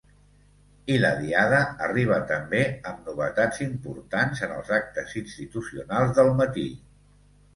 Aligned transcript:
I 0.93 0.93
la 1.01 1.09
Diada 1.17 1.57
arriba 1.87 2.17
també 2.31 2.61
amb 2.91 3.11
novetats 3.11 3.61
importants 3.67 4.41
en 4.47 4.55
els 4.55 4.73
actes 4.79 5.13
institucionals 5.23 6.17
del 6.21 6.33
matí. 6.43 6.67